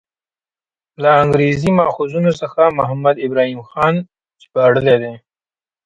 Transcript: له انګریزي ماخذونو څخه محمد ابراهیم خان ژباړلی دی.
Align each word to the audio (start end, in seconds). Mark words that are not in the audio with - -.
له 1.01 1.09
انګریزي 1.23 1.71
ماخذونو 1.79 2.31
څخه 2.41 2.61
محمد 2.77 3.15
ابراهیم 3.25 3.61
خان 3.69 3.95
ژباړلی 4.43 4.95
دی. 5.03 5.13